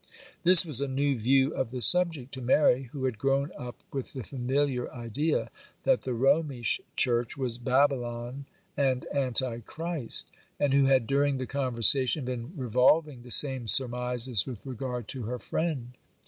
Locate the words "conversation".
11.45-12.25